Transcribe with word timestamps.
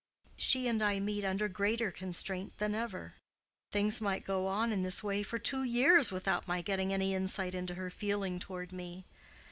"She 0.35 0.67
and 0.67 0.81
I 0.81 0.99
meet 0.99 1.23
under 1.23 1.47
greater 1.47 1.91
constraint 1.91 2.57
than 2.57 2.73
ever. 2.73 3.13
Things 3.71 4.01
might 4.01 4.25
go 4.25 4.47
on 4.47 4.71
in 4.71 4.81
this 4.81 5.03
way 5.03 5.21
for 5.21 5.37
two 5.37 5.63
years 5.63 6.11
without 6.11 6.47
my 6.47 6.63
getting 6.63 6.91
any 6.91 7.13
insight 7.13 7.53
into 7.53 7.75
her 7.75 7.91
feeling 7.91 8.39
toward 8.39 8.71
me. 8.71 9.05